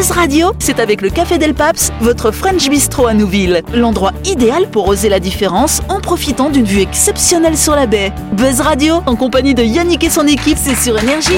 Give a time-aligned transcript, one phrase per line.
[0.00, 3.60] Buzz Radio, c'est avec le Café Del Paps, votre French Bistro à Nouville.
[3.74, 8.10] L'endroit idéal pour oser la différence en profitant d'une vue exceptionnelle sur la baie.
[8.32, 11.36] Buzz Radio, en compagnie de Yannick et son équipe, c'est sur Énergie.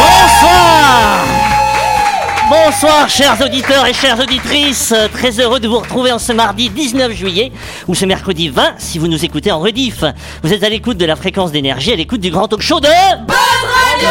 [0.00, 1.24] Bonsoir
[2.50, 7.12] Bonsoir chers auditeurs et chères auditrices, très heureux de vous retrouver en ce mardi 19
[7.12, 7.52] juillet
[7.86, 10.02] ou ce mercredi 20 si vous nous écoutez en rediff.
[10.42, 12.88] Vous êtes à l'écoute de la fréquence d'énergie, à l'écoute du grand talk show de
[12.88, 14.08] Buzz Radio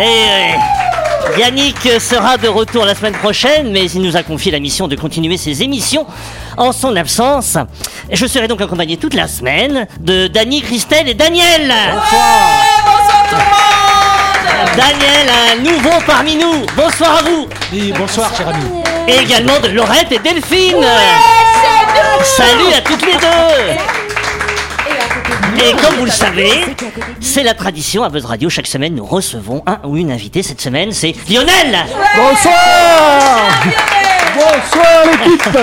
[0.00, 4.58] Et euh, Yannick sera de retour la semaine prochaine, mais il nous a confié la
[4.58, 6.06] mission de continuer ses émissions
[6.56, 7.58] en son absence.
[8.10, 11.74] Je serai donc accompagné toute la semaine de Dany, Christelle et Daniel.
[14.74, 16.64] Daniel, un nouveau parmi nous.
[16.76, 17.46] Bonsoir à vous.
[17.72, 18.64] Oui, bonsoir, cher ami.
[19.06, 20.82] Et également de Laurette et Delphine.
[22.22, 23.99] Salut à toutes les deux.
[25.62, 26.50] Et comme vous le savez,
[27.20, 28.48] c'est la tradition à Buzz Radio.
[28.48, 30.42] Chaque semaine, nous recevons un ou une invitée.
[30.42, 31.84] Cette semaine, c'est Lionel.
[32.16, 33.50] Bonsoir
[34.34, 35.58] Bonsoir l'équipe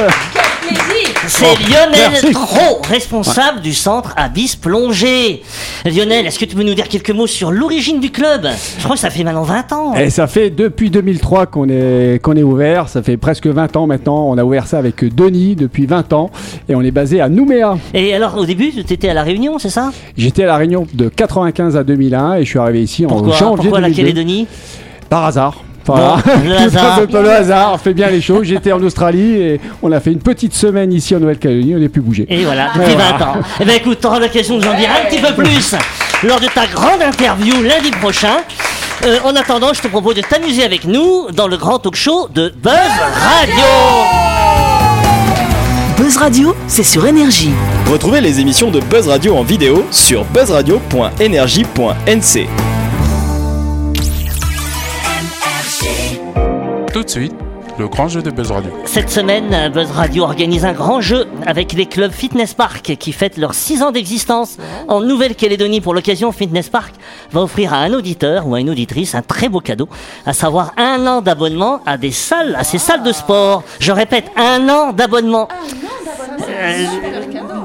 [1.28, 2.32] C'est Lionel merci.
[2.32, 5.42] Tro, responsable du centre Abyss Plongée.
[5.86, 8.48] Lionel, est-ce que tu peux nous dire quelques mots sur l'origine du club?
[8.78, 9.96] Je crois que ça fait maintenant 20 ans.
[9.96, 13.88] Et ça fait depuis 2003 qu'on est, qu'on est ouvert, ça fait presque 20 ans
[13.88, 16.30] maintenant, on a ouvert ça avec Denis depuis 20 ans
[16.70, 17.78] et on est basé à Nouméa.
[17.94, 19.92] Et alors, au début, tu étais à La Réunion, c'est ça?
[20.18, 23.36] J'étais à La Réunion de 95 à 2001 et je suis arrivé ici en Pourquoi?
[23.36, 24.02] janvier Pourquoi la 2002.
[24.02, 24.48] Calédonie?
[25.10, 25.62] Par hasard.
[25.96, 26.18] Voilà.
[26.26, 27.00] Bon, le Tout hasard.
[27.02, 28.46] un peu le hasard fait bien les choses.
[28.46, 31.90] J'étais en Australie et on a fait une petite semaine ici en Nouvelle-Calédonie, on n'est
[31.90, 32.26] plus bougé.
[32.30, 33.32] Et voilà, depuis Ouais, 20 voilà.
[33.32, 33.36] ans.
[33.60, 35.76] Eh bien écoute, tu auras l'occasion de nous en dire un petit peu plus
[36.24, 38.38] lors de ta grande interview lundi prochain.
[39.06, 42.28] Euh, en attendant, je te propose de t'amuser avec nous dans le grand talk show
[42.34, 43.64] de Buzz Radio.
[45.98, 47.52] Buzz Radio, c'est sur Énergie.
[47.92, 52.67] Retrouvez les émissions de Buzz Radio en vidéo sur buzzradio.energie.nc.
[56.98, 57.34] Tout de suite,
[57.78, 58.72] le grand jeu de Buzz Radio.
[58.86, 63.38] Cette semaine, Buzz Radio organise un grand jeu avec les clubs Fitness Park qui fêtent
[63.38, 65.80] leurs 6 ans d'existence en Nouvelle-Calédonie.
[65.80, 66.96] Pour l'occasion, Fitness Park
[67.32, 69.88] va offrir à un auditeur ou à une auditrice un très beau cadeau,
[70.26, 73.62] à savoir un an d'abonnement à des salles, à ces salles de sport.
[73.80, 75.48] Je répète, un an d'abonnement.
[76.50, 76.86] Euh,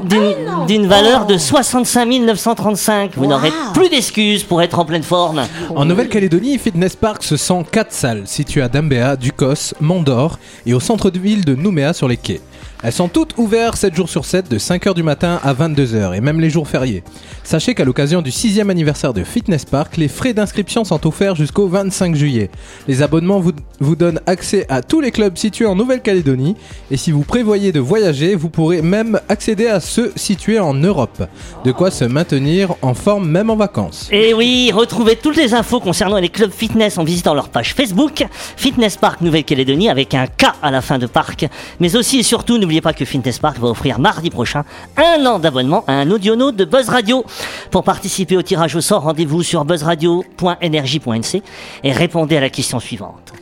[0.04, 3.12] d'une- d'une valeur de 65 935.
[3.16, 5.42] Vous n'aurez plus d'excuses pour être en pleine forme.
[5.74, 10.80] En Nouvelle-Calédonie, Fitness Park se sent 4 salles situées à Dambéa, Ducos, Mandor et au
[10.80, 12.40] centre de ville de Nouméa sur les quais.
[12.84, 16.20] Elles sont toutes ouvertes 7 jours sur 7 de 5h du matin à 22h et
[16.20, 17.04] même les jours fériés.
[17.44, 21.69] Sachez qu'à l'occasion du 6e anniversaire de Fitness Park, les frais d'inscription sont offerts jusqu'au
[21.69, 22.50] 25 juillet.
[22.88, 26.56] Les abonnements vous, vous donnent accès à tous les clubs situés en Nouvelle-Calédonie
[26.91, 31.22] et si vous prévoyez de voyager, vous pourrez même accéder à ceux situés en Europe.
[31.64, 34.09] De quoi se maintenir en forme même en vacances.
[34.10, 38.26] Et oui, retrouvez toutes les infos concernant les clubs fitness en visitant leur page Facebook,
[38.56, 41.47] Fitness Park Nouvelle-Calédonie avec un K à la fin de parc.
[41.78, 44.65] Mais aussi et surtout, pas que Fitness Park va offrir mardi prochain
[44.97, 47.25] un an d'abonnement à un audiono de Buzz Radio.
[47.71, 51.43] Pour participer au tirage au sort, rendez-vous sur buzzradio.energie.nc
[51.84, 53.32] et répondez à la question suivante.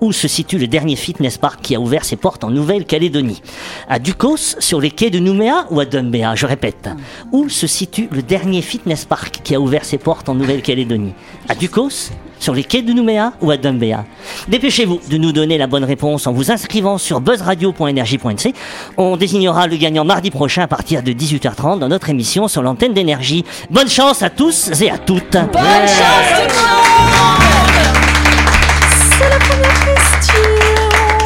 [0.00, 3.40] Où se situe le dernier fitness park qui a ouvert ses portes en Nouvelle-Calédonie?
[3.88, 6.90] À Ducos, sur les quais de Nouméa ou à Dumbéa Je répète.
[7.32, 11.14] Où se situe le dernier fitness park qui a ouvert ses portes en Nouvelle-Calédonie?
[11.48, 14.04] À Ducos sur les quais de Nouméa ou à Dumbéa
[14.48, 18.54] Dépêchez-vous de nous donner la bonne réponse en vous inscrivant sur buzzradio.energie.nc.
[18.96, 22.94] On désignera le gagnant mardi prochain à partir de 18h30 dans notre émission sur l'antenne
[22.94, 23.44] d'énergie.
[23.70, 25.32] Bonne chance à tous et à toutes.
[25.32, 25.52] Bonne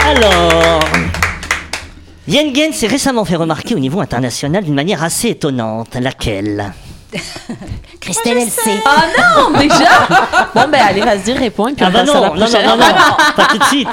[0.06, 0.81] Alors,
[2.28, 5.97] Yengen s'est récemment fait remarquer au niveau international d'une manière assez étonnante.
[6.00, 6.72] Laquelle?
[8.10, 8.82] Christelle, elle sait.
[8.84, 9.04] Ah
[9.53, 9.75] non, déjà?
[10.54, 12.34] Bon, ben allez, vas-y, réponds et puis Ah on bah passe non, à la non,
[12.37, 13.88] non, non, non, pas tout de suite.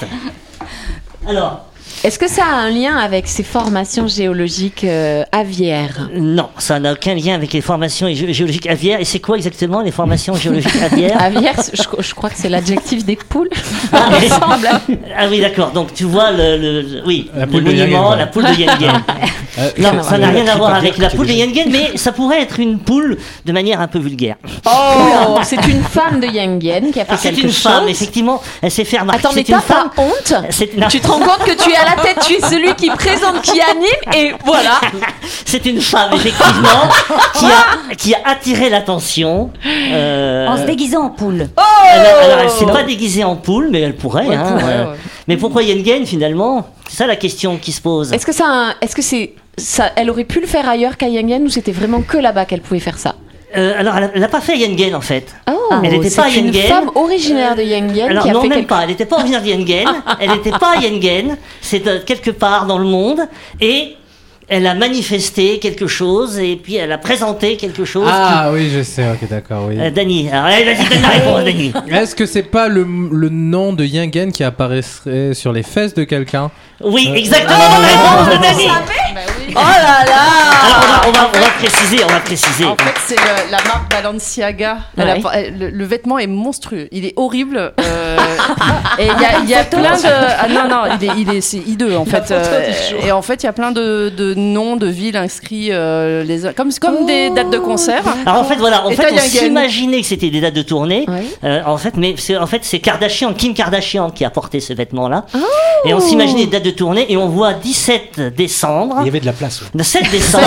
[1.27, 1.65] Alors,
[2.03, 6.09] Est-ce que ça a un lien avec ces formations géologiques euh, aviaires?
[6.13, 8.99] Non, ça n'a aucun lien avec les formations gé- géologiques aviaires.
[9.01, 11.21] Et c'est quoi exactement les formations géologiques aviaires?
[11.21, 13.49] Aviaire, je, je crois que c'est l'adjectif des poules.
[13.91, 14.09] Ah.
[15.17, 15.71] Ah oui, d'accord.
[15.71, 18.17] Donc tu vois le, le- le- oui, La le poule de monument, ouais.
[18.17, 19.01] la poule de Yengen.
[19.57, 22.11] Euh, non, ça n'a euh, rien à voir avec la poule de Yengen, mais ça
[22.11, 24.35] pourrait être une poule de manière un peu vulgaire.
[24.65, 27.61] Oh, c'est une femme de Yengen qui a fait Ah, c'est quelque une chose.
[27.63, 28.41] femme, effectivement.
[28.61, 29.19] Elle s'est fait remarquer.
[29.25, 29.89] Attends, mais c'est une t'as femme.
[29.95, 30.69] pas honte C'est.
[30.89, 33.41] Tu te rends compte que tu es à la tête, tu es celui qui présente,
[33.41, 34.79] qui anime, et voilà.
[35.45, 36.89] C'est une femme, effectivement,
[37.35, 39.49] qui a, qui a attiré l'attention.
[39.65, 41.47] Euh, En se déguisant en poule.
[41.57, 44.27] alors, alors, elle s'est pas déguisée en poule, mais elle pourrait.
[44.35, 44.91] hein, pourrait, euh.
[44.91, 44.97] ouais.
[45.27, 46.67] Mais pourquoi Yengen, finalement?
[46.89, 48.11] C'est ça la question qui se pose.
[48.13, 51.43] Est-ce que ça, est-ce que c'est, ça, elle aurait pu le faire ailleurs qu'à Yengen
[51.43, 53.15] ou c'était vraiment que là-bas qu'elle pouvait faire ça
[53.55, 55.33] Euh, alors, elle n'a pas fait Yengen en fait.
[55.49, 58.49] Oh, Elle était pas c'est une femme originaire de Yengen Alors qui a non, fait
[58.49, 58.81] même quelque pas.
[58.83, 59.87] Elle n'était pas originaire de Yengen.
[60.19, 61.37] elle n'était pas à Yengen.
[61.61, 63.21] C'est euh, quelque part dans le monde.
[63.61, 63.95] Et
[64.49, 68.07] elle a manifesté quelque chose et puis elle a présenté quelque chose.
[68.09, 69.75] Ah oui, je sais, ok, d'accord, oui.
[69.79, 71.73] Euh, Dany, alors, vas-y, donne la réponse, Dany.
[71.91, 76.03] Est-ce que c'est pas le, le nom de Yingen qui apparaîtrait sur les fesses de
[76.05, 76.49] quelqu'un?
[76.81, 78.67] Oui, Euh, exactement, bonne réponse de Dany.
[79.59, 80.21] Oh là là
[80.65, 82.65] Alors, on va, on, va, on va préciser, on va préciser.
[82.65, 84.77] En fait, c'est le- la marque Balenciaga.
[84.97, 85.21] Elle a Ouais.
[85.21, 86.87] pas- elle- le, le vêtement est monstrueux.
[86.91, 87.73] Il est horrible.
[87.79, 88.17] euh,
[88.99, 90.03] et il y a, il y a plein de.
[90.05, 92.31] Ah non, non, il est, il est, c'est hideux en fait.
[92.31, 92.71] euh,
[93.05, 96.45] et en fait, il y a plein de, de noms de villes inscrits euh, les,
[96.45, 98.03] uns- comme, comme des dates de concert.
[98.25, 101.05] Alors en fait voilà, en Et fait on s'imaginait que c'était des dates de tournée.
[101.07, 101.25] Ouais.
[101.43, 104.73] Euh, en fait, mais c'est en fait c'est Kardashian, Kim Kardashian qui a porté ce
[104.73, 105.25] vêtement-là.
[105.35, 105.39] Oh.
[105.85, 108.97] Et on s'imaginait des dates de tournée et on voit 17 décembre.
[109.01, 109.46] Il y avait de la place.
[109.73, 110.43] Le 7 décembre,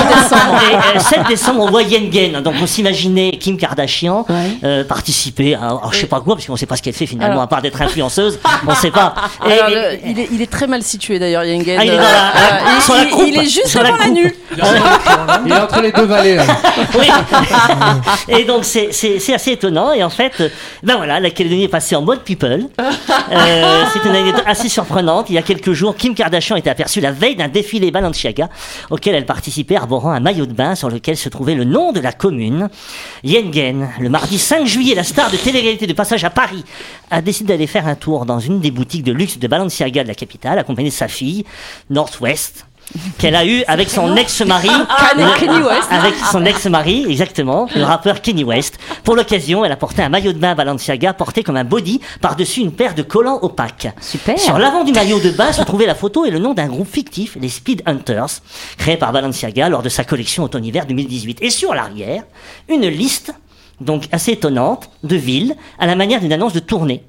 [0.70, 2.40] et, euh, 7 décembre, on voit Yengen.
[2.42, 4.34] Donc on s'imaginait Kim Kardashian Ouais.
[4.64, 7.06] euh, participer à, alors, je sais pas quoi, parce qu'on sait pas ce qu'elle fait
[7.06, 9.14] finalement, Alors- à part d'être influenceuse, on sait pas.
[9.48, 11.76] Et- Alors, et- le- il, est, il est très mal situé d'ailleurs, Yengen.
[11.80, 13.98] Ah, il est dans la- Euh, il- sur la il- est juste Sur la avant
[13.98, 14.32] la nuit.
[15.46, 16.34] Il est entre les deux vallées.
[16.36, 16.44] là.
[16.98, 17.08] Oui.
[18.28, 18.90] et donc c'est
[19.34, 20.48] assez étonnant et en fait euh,
[20.82, 22.66] ben voilà la Calédonie est passée en mode people.
[22.80, 25.26] Euh, c'est une anecdote assez surprenante.
[25.28, 28.48] Il y a quelques jours, Kim Kardashian était aperçue la veille d'un défilé Balenciaga
[28.90, 32.00] auquel elle participait arborant un maillot de bain sur lequel se trouvait le nom de
[32.00, 32.68] la commune.
[33.24, 36.64] Yengen, le mardi 5 juillet, la star de télé-réalité de passage à Paris
[37.10, 40.08] a décidé d'aller faire un tour dans une des boutiques de luxe de Balenciaga de
[40.08, 41.44] la capitale, accompagnée de sa fille,
[41.88, 42.66] Northwest
[43.18, 44.70] qu'elle a eu avec son ex-mari,
[45.62, 45.88] West.
[45.90, 48.78] avec son ex-mari, exactement, le rappeur Kenny West.
[49.04, 52.60] Pour l'occasion, elle a porté un maillot de bain Balenciaga porté comme un body par-dessus
[52.60, 53.88] une paire de collants opaques.
[54.00, 54.38] Super.
[54.38, 56.90] Sur l'avant du maillot de bain se trouvait la photo et le nom d'un groupe
[56.90, 58.40] fictif, les Speed Hunters,
[58.78, 61.38] créé par Balenciaga lors de sa collection automne-hiver 2018.
[61.42, 62.24] Et sur l'arrière,
[62.68, 63.32] une liste,
[63.80, 67.04] donc assez étonnante, de villes à la manière d'une annonce de tournée.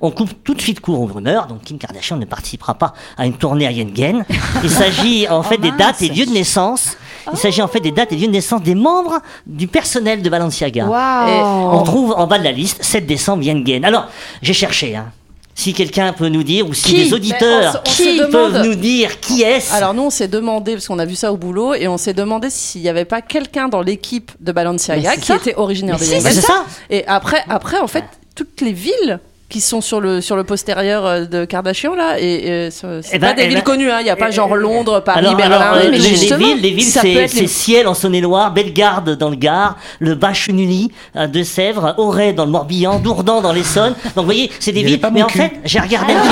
[0.00, 3.26] On coupe tout de suite court aux rumeurs, donc Kim Kardashian ne participera pas à
[3.26, 4.24] une tournée à Yengen.
[4.62, 6.96] Il s'agit en fait des dates et lieux de naissance.
[7.32, 10.30] Il s'agit en fait des dates et lieux de naissance des membres du personnel de
[10.30, 10.86] Balenciaga.
[10.88, 13.84] On trouve en bas de la liste 7 décembre Yengen.
[13.84, 14.06] Alors,
[14.42, 14.96] j'ai cherché.
[14.96, 15.12] Hein.
[15.54, 18.30] Si quelqu'un peut nous dire, ou si Qui des Mais auditeurs on on qui demande.
[18.30, 21.32] peuvent nous dire qui est-ce Alors nous, on s'est demandé, parce qu'on a vu ça
[21.32, 25.16] au boulot, et on s'est demandé s'il n'y avait pas quelqu'un dans l'équipe de Balenciaga
[25.16, 26.32] qui était originaire Mais de si, Yengen.
[26.32, 26.64] C'est ça.
[26.88, 28.04] Et après, après, en fait,
[28.34, 32.66] toutes les villes qui sont sur le sur le postérieur euh, de Kardashian là et,
[32.66, 34.28] et c'est Eh ben, pas des eh villes ben, connues hein il y a pas
[34.30, 37.46] eh, genre Londres Paris Alors, Berlin alors, et les, les villes, les villes, c'est les-
[37.48, 42.50] Ciel en Saône-et-Loire, Bellegarde dans le Gard, le Bas-Chunuli, euh, de Sèvres, Auray dans le
[42.52, 43.94] Morbihan, Dourdan dans l'Essonne.
[44.14, 45.00] Donc vous voyez, c'est des villes.
[45.12, 45.38] Mais en cul.
[45.38, 46.28] fait, j'ai regardé un petit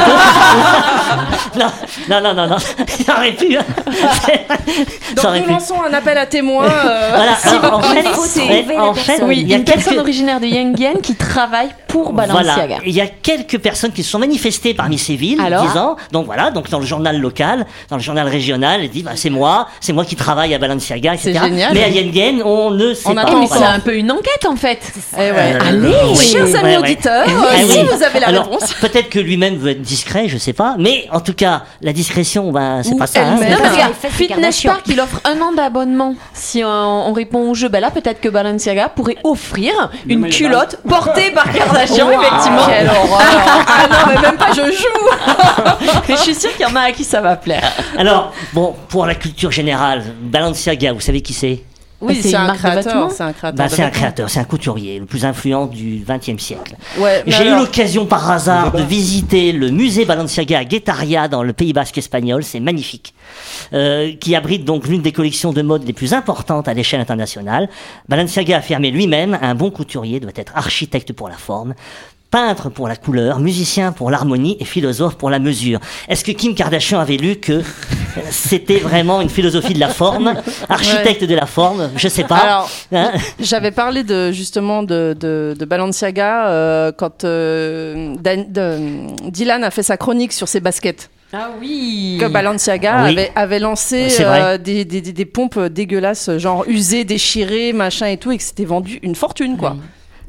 [1.54, 1.58] peu.
[1.58, 1.66] non,
[2.08, 2.58] non, non, non, non,
[3.04, 3.56] ça aurait pu.
[3.56, 3.64] hein.
[5.16, 5.50] donc nous pu.
[5.50, 8.94] lançons un appel à témoins euh, Voilà, Si alors, vous en fait, connaissez ouais, en
[8.94, 12.32] fait, Oui, il y a une personne quelques- originaire de Yengen qui travaille pour Voilà.
[12.34, 12.76] Balenciaga.
[12.86, 16.26] Il y a quelques personnes qui se sont manifestées parmi ces villes, Alors disant, donc
[16.26, 19.68] voilà, donc dans le journal local, dans le journal régional, elle dit, bah, c'est moi,
[19.80, 21.32] c'est moi qui travaille à Balenciaga, etc.
[21.40, 21.72] C'est génial.
[21.74, 23.24] Mais à Yengen, on ne sait On pas.
[23.30, 24.80] Eh, mais c'est un peu une enquête en fait.
[25.14, 25.32] eh ouais.
[25.36, 26.16] Euh, Allez, oui.
[26.16, 27.86] chers amis Ouais, auditeurs Ah euh, si oui.
[27.92, 30.76] vous avez la Alors, réponse Peut-être que lui-même veut être discret, je sais pas.
[30.78, 33.20] Mais en tout cas, la discrétion, ben, c'est pas ça.
[33.26, 33.36] hein.
[33.36, 34.62] Non, parce Fitness.
[34.62, 36.14] Park, il offre un an d'abonnement.
[36.34, 36.68] Si on,
[37.08, 39.72] on répond au jeu, ben là, peut-être que Balenciaga pourrait offrir
[40.08, 42.66] une culotte portée par Kardashian, Wow, effectivement.
[43.02, 43.64] Quelle horreur.
[43.66, 46.80] ah non mais même pas je joue Mais je suis sûre qu'il y en a
[46.82, 47.72] à qui ça va plaire.
[47.96, 51.62] Alors, bon, pour la culture générale, Balenciaga, vous savez qui c'est?
[52.00, 55.00] Oui c'est c'est un créateur c'est un créateur de C'est un créateur, c'est un couturier,
[55.00, 56.76] le plus influent du XXe siècle.
[56.98, 61.52] ouais J'ai eu l'occasion par hasard de visiter le musée Balenciaga à Guetaria dans le
[61.52, 63.14] Pays Basque espagnol, c'est magnifique,
[63.72, 67.68] euh, qui abrite donc l'une des collections de mode les plus importantes à l'échelle internationale.
[68.08, 71.74] Balenciaga a affirmé lui-même, un bon couturier doit être architecte pour la forme,
[72.30, 75.80] peintre pour la couleur, musicien pour l'harmonie et philosophe pour la mesure.
[76.08, 77.62] Est-ce que Kim Kardashian avait lu que
[78.30, 80.34] c'était vraiment une philosophie de la forme,
[80.68, 81.90] architecte de la forme?
[81.96, 82.36] Je sais pas.
[82.36, 83.12] Alors, Hein?
[83.40, 89.70] J'avais parlé de justement de, de, de Balenciaga euh, quand euh, Dan- de- Dylan a
[89.70, 91.10] fait sa chronique sur ses baskets.
[91.32, 92.16] Ah oui.
[92.20, 93.10] Que Balenciaga Oui.
[93.12, 98.38] avait, avait lancé euh, des- des pompes dégueulasses, genre usées, déchirées, machin et tout, et
[98.38, 99.76] que c'était vendu une fortune, quoi.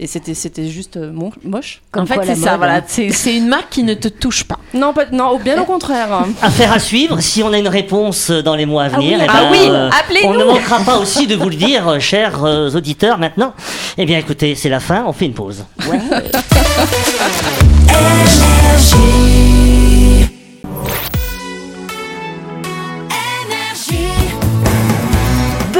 [0.01, 1.82] Et c'était c'était juste euh, mon- moche.
[1.94, 2.82] En fait, c'est ça, voilà.
[2.88, 4.58] C'est c'est une marque qui ne te touche pas.
[4.74, 6.24] Non, pas, non, bien au contraire.
[6.41, 7.20] Affaire à suivre.
[7.20, 9.25] Si on a une réponse dans les mois à venir, oui.
[9.25, 10.29] eh Ah ben, oui, euh, appelez-nous.
[10.29, 13.18] on ne manquera pas aussi de vous le dire, euh, chers euh, auditeurs.
[13.18, 13.53] Maintenant,
[13.98, 15.03] eh bien, écoutez, c'est la fin.
[15.06, 15.65] On fait une pause.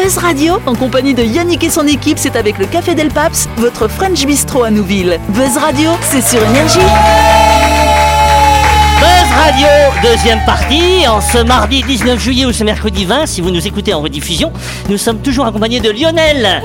[0.09, 3.47] Buzz Radio, en compagnie de Yannick et son équipe, c'est avec le Café Del Paps,
[3.57, 5.19] votre French Bistro à Nouville.
[5.29, 6.79] Buzz Radio, c'est sur Énergie.
[8.99, 9.67] Buzz Radio,
[10.01, 13.93] deuxième partie, en ce mardi 19 juillet ou ce mercredi 20, si vous nous écoutez
[13.93, 14.51] en rediffusion,
[14.89, 16.63] nous sommes toujours accompagnés de Lionel.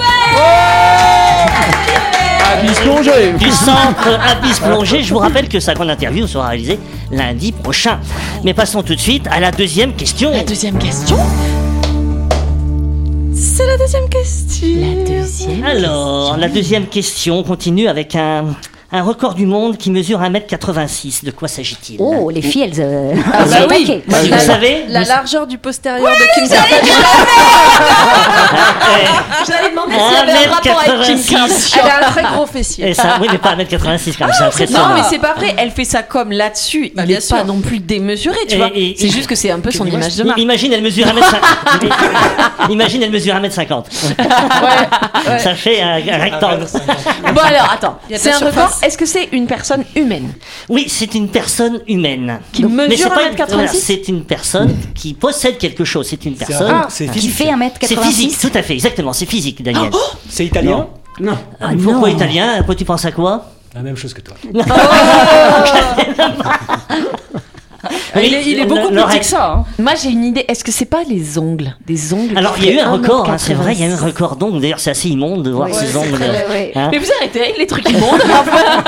[2.50, 3.32] Abysse plongée.
[3.38, 5.02] du centre Abyss Plongée.
[5.02, 6.78] Je vous rappelle que sa grande interview sera réalisée
[7.10, 7.98] lundi prochain.
[8.42, 10.30] Mais passons tout de suite à la deuxième question.
[10.32, 11.18] La deuxième question
[13.44, 14.66] C'est la deuxième question.
[14.80, 15.64] La deuxième.
[15.64, 18.56] Alors, la deuxième question continue avec un,
[18.94, 21.24] un record du monde qui mesure 1m86.
[21.24, 21.96] De quoi s'agit-il?
[22.00, 22.80] Oh, les filles, elles.
[22.80, 24.02] euh, Ah bah sont oui.
[24.06, 26.94] Bah, vous La- savez, La vous- largeur du postérieur de Kim Kardashian.
[29.46, 31.34] J'allais demander s'il y avait un rapport avec Kim 1m86.
[31.34, 31.80] Kardashian.
[31.84, 32.88] Elle a un très gros fessier.
[32.90, 34.88] Et ça, oui, mais pas 1m86 comme ça, impressionnant.
[34.88, 35.54] Non, mais c'est pas vrai.
[35.58, 36.92] Elle fait ça comme là-dessus.
[36.96, 37.36] Il bien est sûr.
[37.36, 38.70] pas non plus démesuré, tu Et- vois.
[38.74, 40.38] et- C'est juste que c'est un peu son image de marque.
[40.38, 42.68] Imagine, elle mesure 1m50.
[42.70, 43.84] Imagine, elle mesure 1m50.
[45.38, 46.66] Ça fait un, rectangle.
[47.34, 47.98] Bon alors, attends.
[48.08, 48.70] Il C'est un record.
[48.84, 50.32] Est-ce que c'est une personne humaine
[50.68, 52.40] Oui, c'est une personne humaine.
[52.52, 53.54] Qui Donc- mais mesure c'est pas une- 1m86?
[53.54, 56.06] voilà, C'est une personne qui possède quelque chose.
[56.08, 56.70] C'est une personne.
[56.70, 57.46] un- Qui fait
[57.86, 59.12] C'est physique, 1m86 tout à fait, exactement.
[59.14, 59.90] C'est physique, Daniel.
[60.28, 60.88] C'est italien
[61.18, 61.38] Non.
[61.60, 62.16] Ah, Pourquoi non.
[62.16, 62.56] italien?
[62.58, 63.50] Pourquoi tu penses à quoi?
[63.74, 64.36] La même chose que toi.
[68.16, 69.52] Il est, il est beaucoup plus petit que ça.
[69.58, 69.64] hein.
[69.78, 70.44] Moi, j'ai une idée.
[70.48, 73.28] Est-ce que c'est pas les ongles Des ongles Alors, il y a eu un record,
[73.30, 73.56] hein, c'est 1m86.
[73.56, 74.60] vrai, il y a eu un record d'ongles.
[74.60, 76.12] D'ailleurs, c'est assez immonde de voir Ouais, ces ongles.
[76.12, 76.72] très- ouais.
[76.74, 76.88] hein.
[76.92, 78.20] Mais vous arrêtez avec les trucs immondes.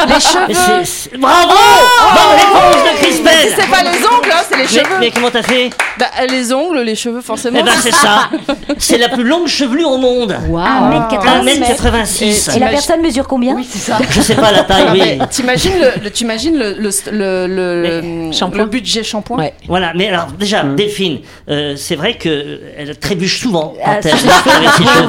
[0.09, 0.55] Les Mais cheveux.
[0.85, 4.69] c'est- c'est- Bravo Bonne réponse de Crispel C'est pas les ongles, hein, c'est les mais,
[4.69, 4.97] cheveux.
[5.01, 7.59] mais comment t'as fait Bah, les ongles, les cheveux, forcément.
[7.61, 8.29] Eh ben, c'est ça
[8.79, 11.61] C'est la plus longue chevelure au monde 1m86.
[11.61, 13.99] 1m86 Et la personne mesure combien Oui, c'est ça.
[14.11, 15.01] Je sais pas la taille, oui.
[15.19, 18.67] Mais T'imagines le, le- t'imagines le, le, le, le- Mais- le Shampoing.
[18.97, 19.55] Budget shampoing Ouais.
[19.69, 21.19] Voilà, mais alors déjà, Delphine,
[21.51, 25.09] euh, c'est vrai qu'elle trébuche souvent quand Ah, elle c'est- avec ses cheveux.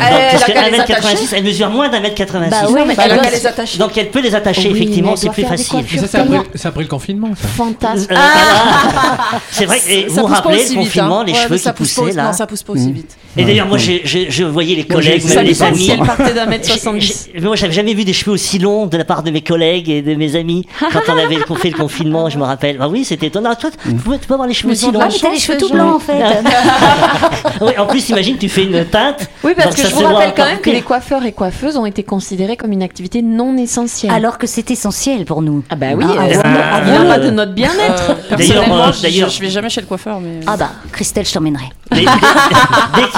[0.00, 2.50] elle Parce a qu'à qu'à les 1m86, elle mesure moins d'un mètre 86.
[2.50, 3.78] Bah oui, mais Bah, elle a elle qu'à doit- les attacher.
[3.78, 5.66] Donc elle peut les attacher, Oui, effectivement, c'est plus facile.
[5.98, 7.48] Ça, c'est après, c'est le confinement, ça.
[7.48, 8.06] Fantasme.
[8.10, 9.40] Euh, voilà.
[9.50, 11.24] C'est vrai, et Ça vous rappelez le vite, confinement, hein.
[11.26, 12.24] les Ouais, cheveux qui poussaient là.
[12.26, 13.16] Non, ça pousse pas aussi vite.
[13.36, 15.78] Et d'ailleurs, moi, je voyais les collègues, même les amis.
[15.84, 17.28] si elle partait d'un mètre J'ai- 70.
[17.34, 19.88] j'ai- Moi, j'avais jamais vu des cheveux aussi longs de la part de mes collègues
[19.90, 22.28] et de mes amis quand on avait fait le confinement.
[22.30, 22.78] Je me rappelle.
[22.78, 23.54] Bah oui, c'était étonnant.
[23.54, 25.00] Toi, tu peux, tu peux avoir les cheveux aussi longs.
[25.02, 26.22] Ah, mais t'as les cheveux tout blancs en fait.
[27.60, 29.28] Oui, en plus, imagine, tu fais une teinte.
[29.42, 31.32] Oui, parce que ça je se vous voit rappelle quand même que les coiffeurs et
[31.32, 34.12] coiffeuses ont été considérés comme une activité non essentielle.
[34.12, 35.64] Alors que c'est essentiel pour nous.
[35.70, 38.10] ah bah oui, Ah, euh, ça vient pas de notre bien-être.
[38.30, 40.40] Euh, D'ailleurs, euh, je- vais jamais chez le coiffeur, mais.
[40.46, 41.64] Ah bah, Christelle, je t'emmènerai.
[41.90, 42.10] Dès, qu'il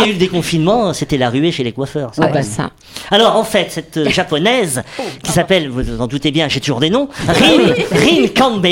[0.02, 2.12] y a eu le déconfinement, c'était la ruée chez les coiffeurs.
[2.20, 2.70] Ah bah ça.
[3.10, 4.82] Alors en fait, cette euh, japonaise
[5.22, 8.66] qui s'appelle, vous vous en doutez bien, j'ai toujours des noms, Rin, Rin Kanbe,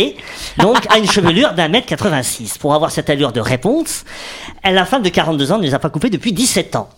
[0.58, 2.58] donc a une chevelure d'un mètre 86.
[2.58, 4.04] Pour avoir cette allure de réponse,
[4.62, 6.88] elle, la femme de 42 ans, ne les a pas coupées depuis 17 ans.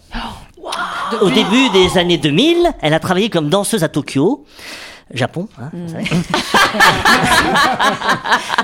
[1.20, 4.44] Au début des années 2000, elle a travaillé comme danseuse à Tokyo.
[5.12, 6.04] Japon, hein, vous savez.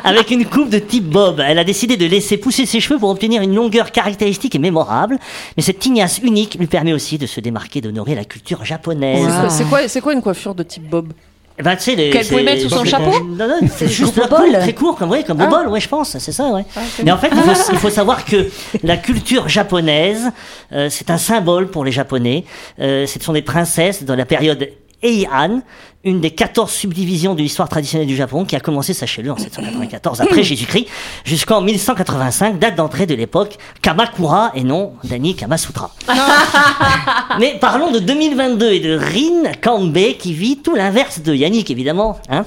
[0.04, 3.10] Avec une coupe de type bob, elle a décidé de laisser pousser ses cheveux pour
[3.10, 5.18] obtenir une longueur caractéristique et mémorable.
[5.56, 9.26] Mais cette tignasse unique lui permet aussi de se démarquer, d'honorer la culture japonaise.
[9.48, 11.12] C'est- C'est quoi, c'est quoi une coiffure de type bob?
[11.58, 13.18] Les- Qu'elle pouvait mettre sous son chapeau?
[13.24, 14.52] Non, non, c'est juste au bol.
[14.60, 16.66] très court, comme, ouais, comme au bol, ouais, je pense, c'est ça, ouais.
[17.02, 18.46] Mais en fait, il faut, il faut savoir que
[18.82, 20.30] la culture japonaise,
[20.72, 22.44] euh, c'est un symbole pour les Japonais.
[22.78, 24.68] Euh, ce sont des princesses dans la période
[25.02, 25.60] Heian,
[26.04, 29.38] une des 14 subdivisions de l'histoire traditionnelle du Japon, qui a commencé sa chelure en
[29.38, 30.86] 794 après Jésus-Christ,
[31.24, 35.90] jusqu'en 1185, date d'entrée de l'époque Kamakura et non d'Annie Kamasutra.
[37.40, 42.18] Mais parlons de 2022 et de Rin Kanbe qui vit tout l'inverse de Yannick évidemment.
[42.28, 42.44] Hein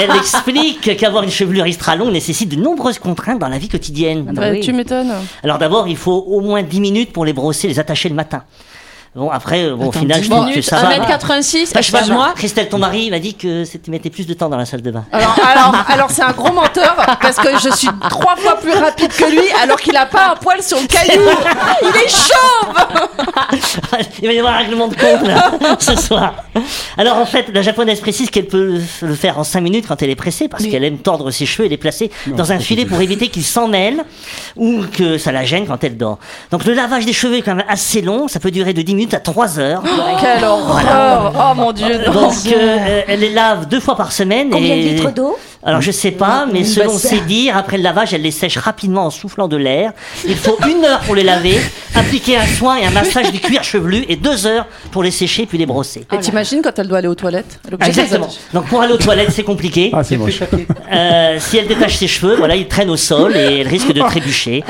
[0.00, 4.24] Elle explique qu'avoir une chevelure extra longue nécessite de nombreuses contraintes dans la vie quotidienne.
[4.24, 4.60] bah Bah, oui.
[4.60, 5.12] Tu m'étonnes.
[5.42, 8.44] Alors d'abord, il faut au moins 10 minutes pour les brosser, les attacher le matin.
[9.16, 10.98] Bon, après, bon, au final, je trouve que ça va.
[10.98, 12.32] 1m86, Bah, excuse-moi.
[12.36, 14.90] Christelle, ton mari m'a dit que tu mettais plus de temps dans la salle de
[14.90, 15.06] bain.
[15.10, 19.10] Alors, alors, alors c'est un gros menteur parce que je suis trois fois plus rapide
[19.10, 21.22] que lui alors qu'il a pas un poil sur le caillou.
[21.82, 22.76] Il est chauve.
[24.20, 26.34] Il va y avoir un règlement de compte là, ce soir.
[26.98, 30.10] Alors en fait, la japonaise précise qu'elle peut le faire en 5 minutes quand elle
[30.10, 33.00] est pressée parce qu'elle aime tordre ses cheveux et les placer dans un filet pour
[33.00, 34.04] éviter qu'ils s'en mêlent
[34.56, 36.18] ou que ça la gêne quand elle dort.
[36.50, 38.94] Donc le lavage des cheveux est quand même assez long, ça peut durer de 10
[38.94, 39.82] minutes à 3 heures.
[40.20, 41.32] Quelle horreur.
[41.36, 41.98] Oh mon dieu.
[42.12, 45.36] Donc euh, elle les lave deux fois par semaine Combien de et litres d'eau?
[45.66, 49.06] Alors je sais pas, mais selon ses dires, après le lavage, elle les sèche rapidement
[49.06, 49.92] en soufflant de l'air.
[50.26, 51.58] Il faut une heure pour les laver,
[51.94, 55.44] appliquer un soin et un massage du cuir chevelu et deux heures pour les sécher
[55.46, 56.06] puis les brosser.
[56.12, 58.28] Et t'imagines quand elle doit aller aux toilettes Exactement.
[58.54, 59.90] Donc pour aller aux toilettes, c'est compliqué.
[59.92, 60.40] Ah, c'est moche.
[60.92, 64.00] Euh, si elle détache ses cheveux, voilà, ils traînent au sol et elle risque de
[64.02, 64.62] trébucher.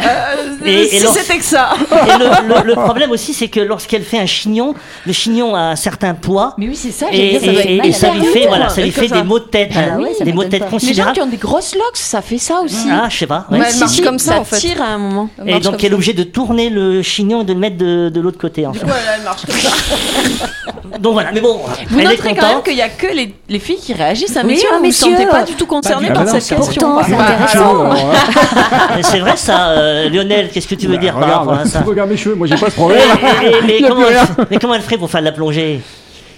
[0.64, 4.02] Et- et si c'était que ça Et le, le- le problème aussi, c'est que lorsqu'elle
[4.02, 4.74] fait un chignon,
[5.06, 6.54] le chignon a un certain poids.
[6.58, 8.80] Mais oui, c'est ça, Et, dire, ça et- et- et ça lui fait, voilà, ça
[8.80, 11.12] lui fait des maux de tête, Ah hein, oui, des maux de tête Les gens
[11.12, 12.86] qui ont des grosses locks, ça fait ça aussi.
[12.90, 13.46] Ah, je sais pas.
[13.50, 13.58] ouais.
[13.58, 14.56] Mais elle marche Si, comme ça, ça en fait.
[14.58, 15.28] tire à un moment.
[15.38, 18.08] Elle Et donc elle est obligée de tourner le chignon et de le mettre de,
[18.08, 18.84] de l'autre côté en fait.
[18.84, 19.70] Ouais, elle marche comme ça.
[21.00, 21.58] Donc voilà, mais bon,
[21.90, 24.36] Vous elle est noterez quand même qu'il n'y a que les, les filles qui réagissent.
[24.36, 25.10] Hein, Oui, messieurs, ah, vous ne vous messieurs.
[25.16, 25.82] sentez pas du tout du par
[26.28, 26.56] cette Ah, question.
[26.56, 27.70] Pourtant, c'est Bah, intéressant.
[27.80, 28.98] Alors, hein.
[29.02, 32.08] C'est vrai ça, euh, Lionel, qu'est-ce que tu veux dire par rapport à ça regarde
[32.10, 34.16] mes cheveux, moi j'ai pas ce mais, problème.
[34.50, 35.80] mais comment elle ferait pour faire de la plongée?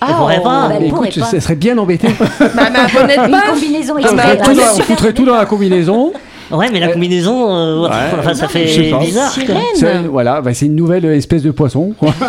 [0.00, 0.44] Ah, Elle pourrait oh.
[0.44, 0.68] pas.
[0.68, 1.28] bah, écoute, pas.
[1.32, 2.08] elle serait bien embêtée.
[2.38, 4.82] Bah, de Une combinaison On exprès.
[4.84, 6.12] foutrait tout dans- la combinaison.
[6.50, 7.88] Ouais, mais la combinaison, euh,
[8.18, 8.64] enfin, ça fait
[9.00, 9.32] bizarre.
[9.74, 11.94] C'est- Voilà, bah, c'est une nouvelle espèce de poisson.
[11.98, 12.12] quoi.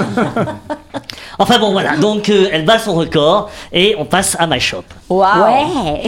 [1.42, 4.84] Enfin bon, voilà, donc euh, elle bat son record et on passe à My Shop.
[5.10, 6.04] Ouais.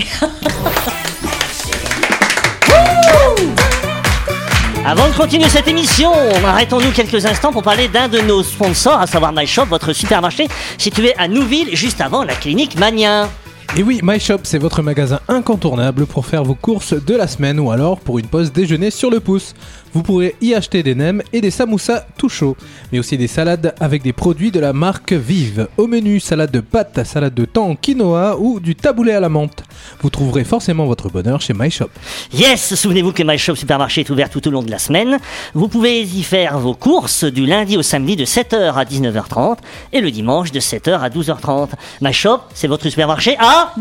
[4.83, 6.11] Avant de continuer cette émission,
[6.43, 10.47] arrêtons-nous quelques instants pour parler d'un de nos sponsors, à savoir My Shop, votre supermarché
[10.79, 13.29] situé à Nouville, juste avant la clinique Mania.
[13.77, 17.59] Et oui, My Shop, c'est votre magasin incontournable pour faire vos courses de la semaine
[17.59, 19.53] ou alors pour une pause déjeuner sur le pouce.
[19.93, 22.55] Vous pourrez y acheter des nems et des samoussas tout chauds,
[22.91, 25.67] mais aussi des salades avec des produits de la marque Vive.
[25.77, 29.63] Au menu, salade de pâtes, salade de thon, quinoa ou du taboulé à la menthe.
[30.01, 31.89] Vous trouverez forcément votre bonheur chez My Shop.
[32.33, 35.19] Yes, souvenez-vous que My Shop Supermarché est ouvert tout au long de la semaine.
[35.53, 39.57] Vous pouvez y faire vos courses du lundi au samedi de 7h à 19h30
[39.91, 41.69] et le dimanche de 7h à 12h30.
[42.01, 43.73] My Shop, c'est votre supermarché à...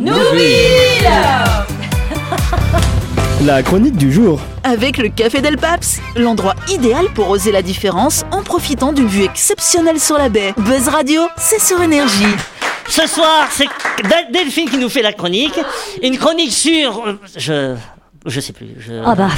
[3.45, 4.39] La chronique du jour.
[4.65, 9.25] Avec le Café Del Paps, l'endroit idéal pour oser la différence en profitant d'une vue
[9.25, 10.53] exceptionnelle sur la baie.
[10.59, 12.25] Buzz Radio, c'est sur énergie.
[12.89, 13.67] Ce soir, c'est
[14.03, 15.59] Del- Delphine qui nous fait la chronique.
[16.03, 17.07] Une chronique sur...
[17.07, 17.77] euh, Je...
[18.27, 18.69] Je sais plus.
[18.79, 18.93] Je...
[19.07, 19.29] Ah bah,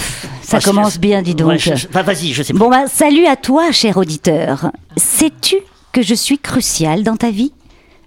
[0.43, 1.49] ça Ah, je- commence bien, dis donc.
[1.51, 2.59] Ouais, je- je- bah, Vas-y, je sais plus.
[2.59, 4.73] Bon bah, salut à toi, cher auditeur.
[4.97, 5.57] Sais-tu
[5.93, 7.53] que je suis crucial dans ta vie?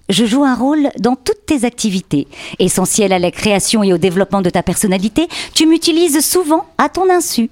[0.08, 2.28] Je joue un rôle dans toutes tes activités.
[2.58, 7.10] Essentiel à la création et au développement de ta personnalité, tu m'utilises souvent à ton
[7.10, 7.50] insu.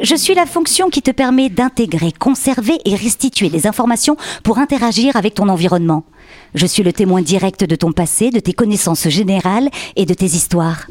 [0.00, 5.14] Je suis la fonction qui te permet d'intégrer, conserver et restituer des informations pour interagir
[5.14, 6.04] avec ton environnement.
[6.54, 10.26] Je suis le témoin direct de ton passé, de tes connaissances générales et de tes
[10.26, 10.86] histoires.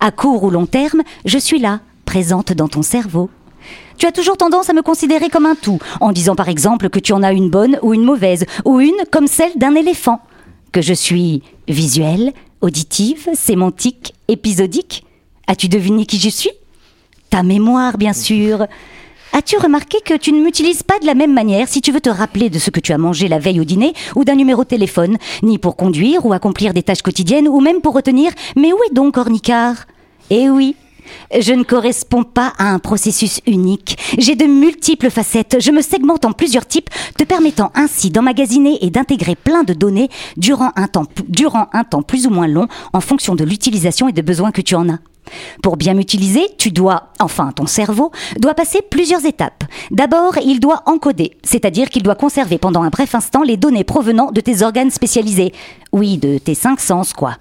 [0.00, 3.28] À court ou long terme, je suis là, présente dans ton cerveau.
[3.98, 6.98] Tu as toujours tendance à me considérer comme un tout, en disant par exemple que
[6.98, 10.20] tu en as une bonne ou une mauvaise, ou une comme celle d'un éléphant.
[10.76, 15.04] Que je suis visuelle, auditive, sémantique, épisodique.
[15.46, 16.50] As-tu deviné qui je suis?
[17.30, 18.66] Ta mémoire, bien sûr.
[19.32, 22.10] As-tu remarqué que tu ne m'utilises pas de la même manière si tu veux te
[22.10, 24.68] rappeler de ce que tu as mangé la veille au dîner ou d'un numéro de
[24.68, 28.32] téléphone, ni pour conduire ou accomplir des tâches quotidiennes ou même pour retenir?
[28.54, 29.86] Mais où est donc Ornicard
[30.28, 30.76] Eh oui,
[31.38, 33.98] je ne corresponds pas à un processus unique.
[34.18, 35.56] J'ai de multiples facettes.
[35.60, 40.08] Je me segmente en plusieurs types, te permettant ainsi d'emmagasiner et d'intégrer plein de données
[40.36, 44.12] durant un, temps, durant un temps plus ou moins long en fonction de l'utilisation et
[44.12, 44.98] des besoins que tu en as.
[45.62, 49.64] Pour bien m'utiliser, tu dois, enfin ton cerveau, doit passer plusieurs étapes.
[49.90, 54.30] D'abord, il doit encoder, c'est-à-dire qu'il doit conserver pendant un bref instant les données provenant
[54.32, 55.52] de tes organes spécialisés.
[55.92, 57.36] Oui, de tes cinq sens, quoi.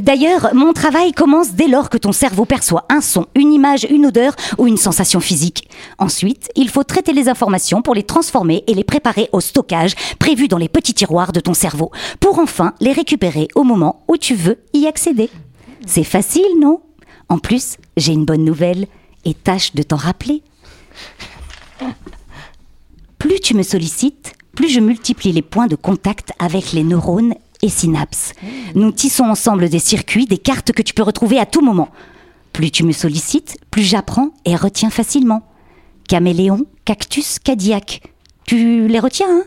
[0.00, 4.06] D'ailleurs, mon travail commence dès lors que ton cerveau perçoit un son, une image, une
[4.06, 5.68] odeur ou une sensation physique.
[5.98, 10.48] Ensuite, il faut traiter les informations pour les transformer et les préparer au stockage prévu
[10.48, 14.34] dans les petits tiroirs de ton cerveau, pour enfin les récupérer au moment où tu
[14.34, 15.28] veux y accéder.
[15.86, 16.80] C'est facile, non?
[17.32, 18.86] En plus, j'ai une bonne nouvelle
[19.24, 20.42] et tâche de t'en rappeler.
[23.18, 27.70] Plus tu me sollicites, plus je multiplie les points de contact avec les neurones et
[27.70, 28.34] synapses.
[28.74, 31.88] Nous tissons ensemble des circuits, des cartes que tu peux retrouver à tout moment.
[32.52, 35.40] Plus tu me sollicites, plus j'apprends et retiens facilement.
[36.08, 38.02] Caméléon, cactus, cadillac.
[38.44, 39.44] Tu les retiens, hein?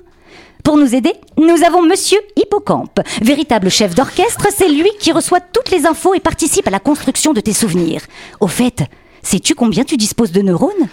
[0.65, 2.99] Pour nous aider, nous avons Monsieur Hippocampe.
[3.21, 7.33] Véritable chef d'orchestre, c'est lui qui reçoit toutes les infos et participe à la construction
[7.33, 8.01] de tes souvenirs.
[8.39, 8.81] Au fait,
[9.21, 10.89] sais-tu combien tu disposes de neurones?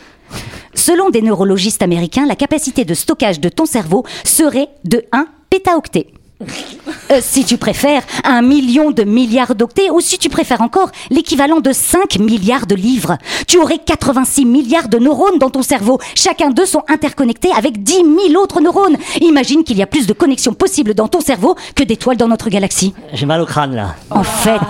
[0.75, 6.09] Selon des neurologistes américains, la capacité de stockage de ton cerveau serait de 1 pétaoctet.
[7.11, 11.61] Euh, si tu préfères, un million de milliards d'octets, ou si tu préfères encore, l'équivalent
[11.61, 13.19] de 5 milliards de livres.
[13.47, 15.99] Tu aurais 86 milliards de neurones dans ton cerveau.
[16.15, 17.95] Chacun d'eux sont interconnectés avec 10
[18.29, 18.97] 000 autres neurones.
[19.21, 22.49] Imagine qu'il y a plus de connexions possibles dans ton cerveau que d'étoiles dans notre
[22.49, 22.95] galaxie.
[23.13, 23.95] J'ai mal au crâne là.
[24.11, 24.61] En fait,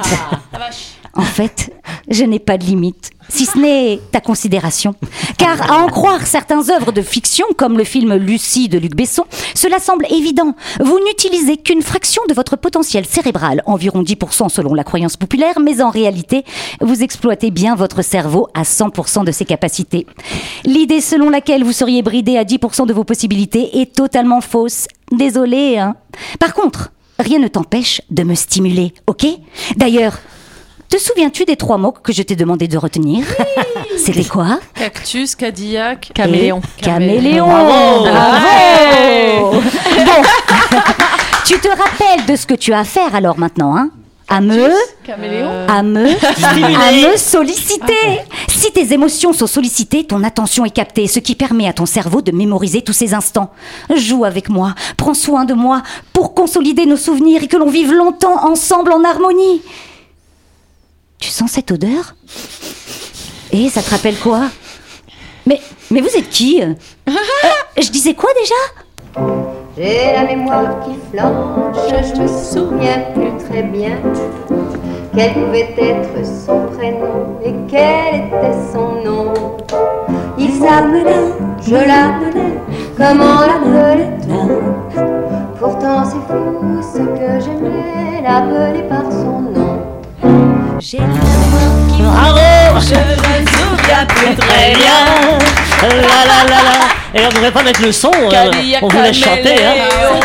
[1.14, 1.70] En fait,
[2.08, 4.94] je n'ai pas de limite, si ce n'est ta considération.
[5.36, 9.24] Car à en croire certaines œuvres de fiction, comme le film Lucie de Luc Besson,
[9.54, 10.54] cela semble évident.
[10.80, 15.82] Vous n'utilisez qu'une fraction de votre potentiel cérébral, environ 10% selon la croyance populaire, mais
[15.82, 16.44] en réalité,
[16.80, 20.06] vous exploitez bien votre cerveau à 100% de ses capacités.
[20.64, 24.86] L'idée selon laquelle vous seriez bridé à 10% de vos possibilités est totalement fausse.
[25.10, 25.94] Désolé, hein.
[26.40, 29.26] Par contre, rien ne t'empêche de me stimuler, ok?
[29.76, 30.18] D'ailleurs,
[30.92, 33.24] te souviens-tu des trois mots que je t'ai demandé de retenir
[33.96, 36.60] C'était quoi Cactus, Cadillac, Caméléon.
[36.78, 38.02] Et Caméléon Bravo.
[38.02, 39.62] Bravo
[40.04, 40.22] Bon,
[41.46, 43.88] tu te rappelles de ce que tu as à faire alors maintenant, hein
[44.28, 44.70] à me,
[45.04, 45.66] Caméléon.
[45.66, 48.20] à me, à me solliciter.
[48.48, 52.20] Si tes émotions sont sollicitées, ton attention est captée, ce qui permet à ton cerveau
[52.20, 53.50] de mémoriser tous ces instants.
[53.94, 57.92] Joue avec moi, prends soin de moi, pour consolider nos souvenirs et que l'on vive
[57.92, 59.62] longtemps ensemble en harmonie.
[61.22, 62.16] Tu sens cette odeur
[63.52, 64.48] Et ça te rappelle quoi
[65.46, 65.60] Mais,
[65.92, 66.60] mais vous êtes qui
[67.08, 67.12] Euh,
[67.80, 69.22] Je disais quoi déjà
[69.78, 71.76] J'ai la mémoire qui flanche,
[72.12, 73.98] je me souviens plus très bien
[75.14, 79.34] quel pouvait être son prénom et quel était son nom.
[80.38, 81.04] Il s'appelait,
[81.64, 82.58] je l'appelais,
[82.96, 84.48] comment l'appelait-on
[85.58, 89.11] Pourtant c'est fou ce que j'aimais l'appeler par.
[90.92, 95.38] J'ai la mémoire qui Bravo Je me souviens plus Très bien
[95.80, 95.88] La
[96.26, 98.50] la la la Et on ne devrait pas mettre le son, euh,
[98.82, 99.54] on vous laisse chanter.
[99.64, 100.20] Hein.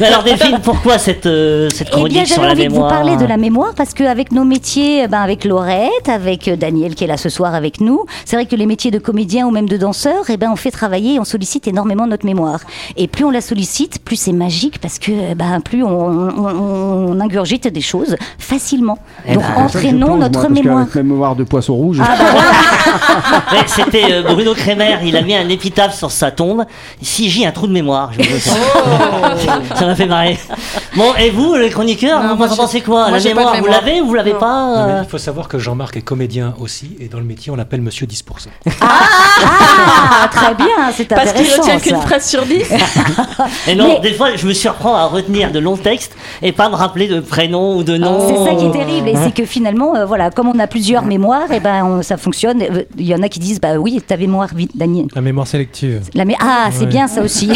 [0.00, 2.72] Mais alors Delphine, pourquoi cette, euh, cette Eh bien, chronique sur j'avais la envie de
[2.72, 6.56] vous parler de la mémoire parce qu'avec nos métiers, eh ben, avec Laurette, avec euh,
[6.56, 9.46] Daniel qui est là ce soir avec nous, c'est vrai que les métiers de comédien
[9.46, 12.60] ou même de danseur, eh ben, on fait travailler et on sollicite énormément notre mémoire.
[12.96, 17.12] Et plus on la sollicite, plus c'est magique parce que eh ben, plus on, on-
[17.16, 18.98] on ingurgite des choses facilement.
[19.26, 20.78] Eh Donc ben, ça entraînons pense, notre moi, mémoire.
[20.86, 22.00] qu'avec ma mémoire de poisson rouge.
[22.00, 22.06] Mais
[23.66, 26.64] C'était euh, Bruno Kremer, il a mis un épitaphe sur sa tombe.
[27.02, 29.74] Si j'ai un trou de mémoire, je Oh.
[29.74, 30.38] Ça m'a fait marrer.
[30.96, 33.08] Bon, et vous, les chroniqueurs, Non, vous en pensez quoi?
[33.10, 35.46] Moi, La mémoire, vous l'avez ou vous l'avez pas Non, mais euh il faut savoir
[35.48, 38.22] que Jean-Marc est comédien aussi, et dans le métier, on l'appelle Monsieur 10%.
[38.80, 41.62] Ah, très bien, c'est Parce qu'il intéressant.
[41.62, 42.64] retient qu'une phrase sur dix.
[43.68, 46.68] Et non, Mais- des fois, je me surprends à retenir de longs textes et pas
[46.68, 48.26] me rappeler de prénom ou de nom.
[48.28, 51.04] C'est ça qui est terrible, et c'est que finalement, euh, voilà, comme on a plusieurs
[51.04, 52.62] mémoires, et ben on- ça fonctionne.
[52.62, 55.06] Euh, Il y en a qui disent, bah oui, ta mémoire, vite, Daniel.
[55.14, 56.02] La mémoire sélective.
[56.14, 56.86] La mé- ah, c'est Ouais.
[56.86, 57.48] bien ça aussi.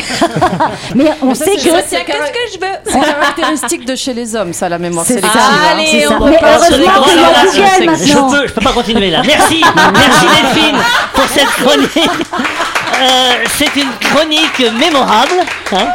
[0.94, 2.76] Mais on ça, sait que caractéristique que je veux?
[2.84, 2.98] C'est
[3.34, 5.40] caractéristique de chez les hommes, ça, la mémoire C'est sélective.
[5.40, 5.72] ça.
[5.72, 6.16] Allez, c'est ça.
[6.20, 7.96] on Mais repart sur les heureusement qu'il y a Google.
[8.06, 8.30] Je maintenant.
[8.30, 9.22] peux, je peux pas continuer là.
[9.24, 9.62] Merci,
[9.94, 10.76] merci Delphine
[11.14, 12.10] pour cette chronique.
[13.00, 15.32] Euh, c'est une chronique mémorable.
[15.72, 15.86] hein.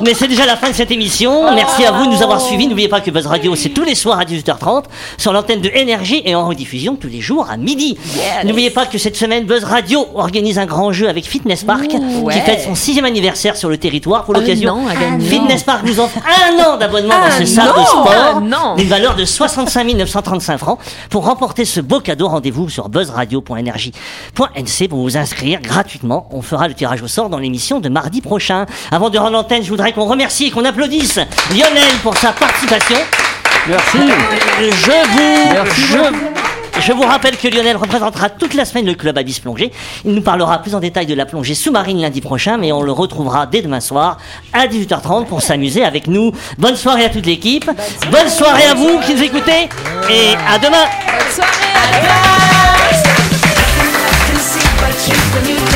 [0.00, 1.52] Mais c'est déjà la fin de cette émission.
[1.54, 2.66] Merci à vous de nous avoir suivis.
[2.66, 4.84] N'oubliez pas que Buzz Radio, c'est tous les soirs à 18h30
[5.18, 7.96] sur l'antenne de Énergie et en rediffusion tous les jours à midi.
[8.44, 12.40] N'oubliez pas que cette semaine, Buzz Radio organise un grand jeu avec Fitness Park qui
[12.40, 14.78] fête son sixième anniversaire sur le territoire pour l'occasion.
[15.20, 19.16] Fitness Park nous offre un an d'abonnement dans ce salle de sport ah d'une valeur
[19.16, 20.78] de 65 935 francs.
[21.10, 26.28] Pour remporter ce beau cadeau, rendez-vous sur buzzradio.energie.nc pour vous inscrire gratuitement.
[26.32, 28.66] On fera le tirage au sort dans l'émission de mardi prochain.
[28.90, 31.18] Avant de rendre l'antenne, je voudrais qu'on remercie et qu'on applaudisse
[31.50, 32.96] Lionel pour sa participation.
[33.68, 33.98] Merci.
[34.60, 39.40] Je vous, je, je vous rappelle que Lionel représentera toute la semaine le club Abyss
[39.40, 39.72] Plongée.
[40.04, 42.92] Il nous parlera plus en détail de la plongée sous-marine lundi prochain, mais on le
[42.92, 44.18] retrouvera dès demain soir
[44.52, 46.32] à 18h30 pour s'amuser avec nous.
[46.58, 47.68] Bonne soirée à toute l'équipe.
[48.10, 49.68] Bonne soirée à vous qui nous écoutez
[50.10, 50.86] et à demain.
[55.36, 55.75] Buzz